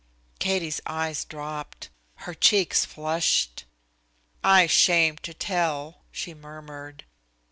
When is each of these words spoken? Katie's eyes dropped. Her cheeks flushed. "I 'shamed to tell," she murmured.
Katie's 0.39 0.81
eyes 0.87 1.23
dropped. 1.23 1.89
Her 2.25 2.33
cheeks 2.33 2.85
flushed. 2.85 3.65
"I 4.43 4.65
'shamed 4.65 5.21
to 5.21 5.33
tell," 5.35 6.01
she 6.11 6.33
murmured. 6.33 7.05